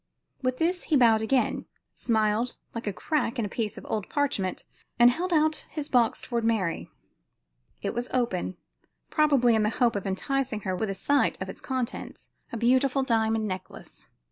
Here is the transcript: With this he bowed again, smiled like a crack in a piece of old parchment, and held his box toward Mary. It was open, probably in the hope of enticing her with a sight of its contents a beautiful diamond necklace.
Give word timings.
With 0.41 0.57
this 0.57 0.85
he 0.85 0.95
bowed 0.97 1.21
again, 1.21 1.67
smiled 1.93 2.57
like 2.73 2.87
a 2.87 2.91
crack 2.91 3.37
in 3.37 3.45
a 3.45 3.49
piece 3.49 3.77
of 3.77 3.85
old 3.87 4.09
parchment, 4.09 4.65
and 4.97 5.11
held 5.11 5.55
his 5.69 5.89
box 5.89 6.23
toward 6.23 6.43
Mary. 6.43 6.89
It 7.83 7.93
was 7.93 8.09
open, 8.11 8.57
probably 9.11 9.53
in 9.53 9.61
the 9.61 9.69
hope 9.69 9.95
of 9.95 10.07
enticing 10.07 10.61
her 10.61 10.75
with 10.75 10.89
a 10.89 10.95
sight 10.95 11.39
of 11.39 11.49
its 11.49 11.61
contents 11.61 12.31
a 12.51 12.57
beautiful 12.57 13.03
diamond 13.03 13.47
necklace. 13.47 14.03